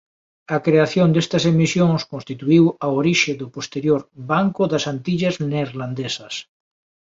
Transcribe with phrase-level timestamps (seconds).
[0.55, 6.35] A creación destas emisións constituíu a orixe do posterior Banco das Antillas Neerlandesas.